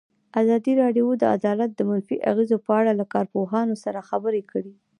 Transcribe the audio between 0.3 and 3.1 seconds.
ازادي راډیو د عدالت د منفي اغېزو په اړه له